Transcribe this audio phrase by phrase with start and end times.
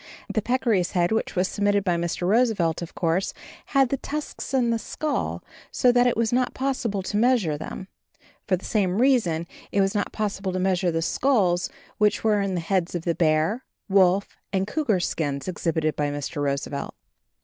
[0.33, 2.27] The peccary's head, which was submitted by Mr.
[2.27, 3.35] Roosevelt, of course,
[3.67, 7.87] had the tusks in the skull, so that it was not possible to measure them;
[8.47, 11.69] for the same reason it was not possible to measure the skulls
[11.99, 16.41] which were in the heads of the bear, wolf and cougar skins exhibited by Mr.
[16.41, 16.95] Roosevelt.